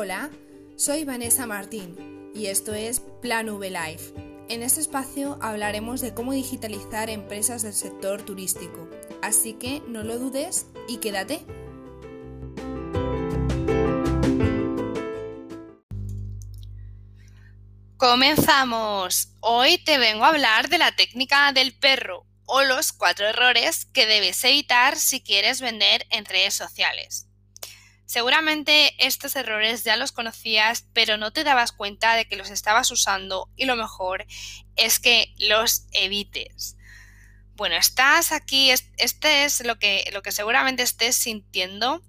[0.00, 0.30] Hola,
[0.76, 4.14] soy Vanessa Martín y esto es Plan V Life.
[4.48, 8.88] En este espacio hablaremos de cómo digitalizar empresas del sector turístico,
[9.22, 11.44] así que no lo dudes y quédate.
[17.96, 19.34] Comenzamos.
[19.40, 24.06] Hoy te vengo a hablar de la técnica del perro o los cuatro errores que
[24.06, 27.27] debes evitar si quieres vender en redes sociales.
[28.08, 32.90] Seguramente estos errores ya los conocías, pero no te dabas cuenta de que los estabas
[32.90, 34.24] usando y lo mejor
[34.76, 36.78] es que los evites.
[37.52, 42.02] Bueno, estás aquí, este es lo que, lo que seguramente estés sintiendo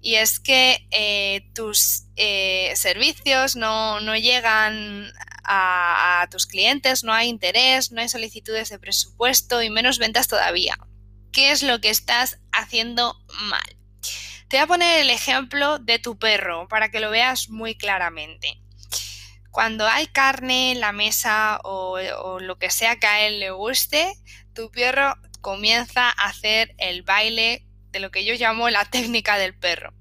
[0.00, 5.12] y es que eh, tus eh, servicios no, llegan
[5.44, 10.28] a, a tus clientes, no hay interés, no hay solicitudes de presupuesto y menos ventas
[10.28, 10.78] todavía.
[11.30, 13.81] ¿Qué es lo que estás haciendo mal?
[14.48, 18.60] Te voy a poner el ejemplo de tu perro para que lo veas muy claramente.
[19.50, 21.98] Cuando hay carne en la mesa o,
[22.40, 24.14] lo que sea que a él le guste,
[24.54, 29.54] tu perro comienza a hacer el baile de lo que yo llamo la técnica del
[29.54, 29.94] perro.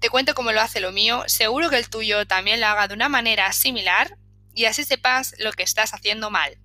[0.00, 2.94] Te cuento cómo lo hace lo mío, seguro que el tuyo también lo haga de
[2.94, 4.16] una manera similar
[4.54, 6.58] y así sepas lo que estás haciendo mal.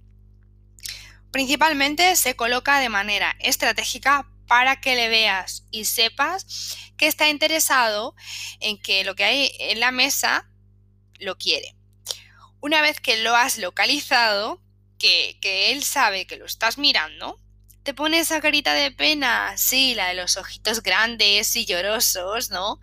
[1.31, 8.13] Principalmente se coloca de manera estratégica para que le veas y sepas que está interesado
[8.59, 10.47] en que lo que hay en la mesa
[11.17, 11.75] lo quiere.
[12.61, 14.61] Una vez que lo has localizado,
[14.99, 17.41] que, que él sabe que lo estás mirando,
[17.81, 22.79] te pone esa carita de pena, sí, la de los ojitos grandes y llorosos, ¿no?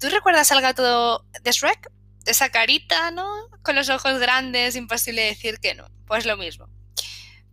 [0.00, 1.92] ¿Tú recuerdas al gato de Shrek?
[2.24, 3.50] Esa carita, ¿no?
[3.62, 5.88] Con los ojos grandes, imposible decir que no.
[6.06, 6.70] Pues lo mismo.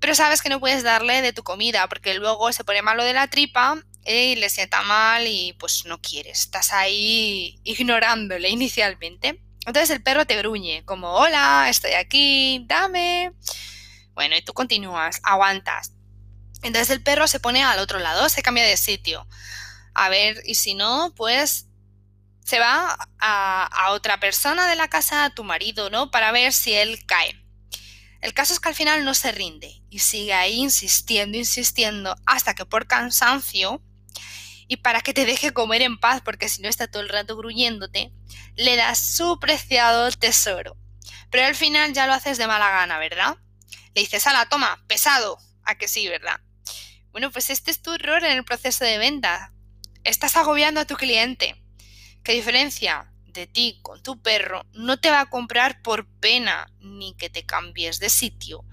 [0.04, 3.14] Pero sabes que no puedes darle de tu comida porque luego se pone malo de
[3.14, 9.42] la tripa y le sienta mal y pues no quieres, estás ahí ignorándole inicialmente.
[9.66, 13.32] Entonces el perro te gruñe, como hola, estoy aquí, dame.
[14.14, 15.94] Bueno, y tú continúas, aguantas.
[16.64, 19.26] Entonces el perro se pone al otro lado, se cambia de sitio.
[19.94, 21.70] A ver, y si no, pues
[22.44, 26.12] se va a, a otra persona de la casa, a tu marido, ¿no?
[26.12, 27.43] Para ver si él cae.
[28.24, 32.56] El caso es que al final no se rinde y sigue ahí insistiendo, insistiendo, hasta
[32.56, 33.84] que por cansancio
[34.70, 37.36] y para que te deje comer en paz, porque si no está todo el rato
[37.36, 38.14] gruñéndote,
[38.56, 40.78] le das su preciado tesoro.
[41.32, 43.36] Pero al final ya lo haces de mala gana, ¿verdad?
[43.94, 45.38] Le dices, la toma, pesado.
[45.66, 46.40] A que sí, ¿verdad?
[47.12, 49.52] Bueno, pues este es tu error en el proceso de venta.
[50.06, 51.62] Estás agobiando a tu cliente.
[52.24, 57.14] ¿Qué diferencia de ti con tu perro no te va a comprar por pena ni
[57.16, 58.64] que te cambies de sitio,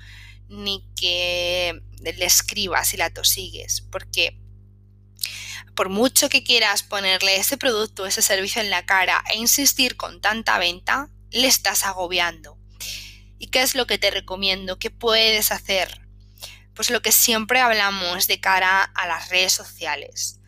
[0.49, 4.39] ni que le escribas y la tosigues, porque
[5.75, 10.21] por mucho que quieras ponerle ese producto, ese servicio en la cara e insistir con
[10.21, 12.59] tanta venta, le estás agobiando.
[13.39, 14.79] ¿Y qué es lo que te recomiendo?
[14.79, 16.07] ¿Qué puedes hacer?
[16.75, 20.41] Pues lo que siempre hablamos de cara a las redes sociales.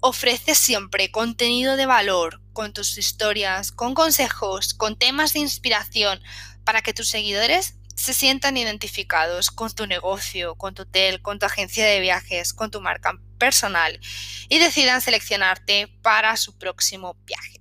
[0.00, 6.20] Ofrece siempre contenido de valor con tus historias, con consejos, con temas de inspiración
[6.64, 11.46] para que tus seguidores se sientan identificados con tu negocio, con tu hotel, con tu
[11.46, 14.00] agencia de viajes, con tu marca personal
[14.48, 17.60] y decidan seleccionarte para su próximo viaje.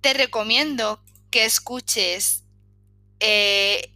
[0.00, 2.44] Te recomiendo que escuches
[3.20, 3.92] eh,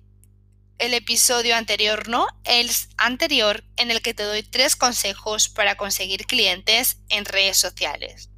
[0.79, 2.27] el episodio anterior, ¿no?
[2.45, 8.30] El anterior en el que te doy tres consejos para conseguir clientes en redes sociales.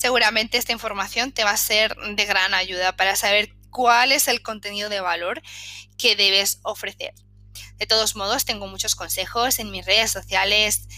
[0.00, 4.40] Seguramente esta información te va a ser de gran ayuda para saber cuál es el
[4.40, 5.42] contenido de valor
[5.98, 7.12] que debes ofrecer.
[7.76, 10.88] De todos modos, tengo muchos consejos en mis redes sociales,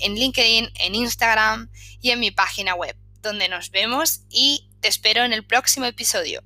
[0.00, 1.70] en LinkedIn, en Instagram
[2.00, 6.42] y en mi página web, donde nos vemos y te espero en el próximo episodio.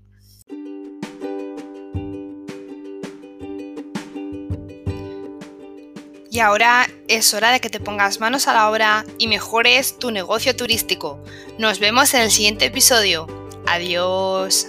[6.32, 10.10] Y ahora es hora de que te pongas manos a la obra y mejores tu
[10.10, 11.22] negocio turístico.
[11.58, 13.26] Nos vemos en el siguiente episodio.
[13.66, 14.66] Adiós.